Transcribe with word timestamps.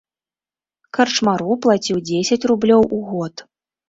Карчмару 0.97 1.57
плаціў 1.65 1.97
дзесяць 2.07 2.39
рублёў 2.53 2.81
у 2.99 3.03
год. 3.11 3.45